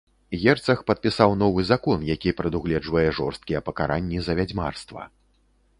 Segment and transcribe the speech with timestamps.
[0.43, 5.01] Герцаг падпісаў новы закон, які прадугледжвае жорсткія пакаранні за вядзьмарства.